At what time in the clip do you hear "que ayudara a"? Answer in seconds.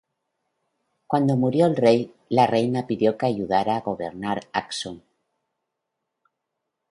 3.19-3.81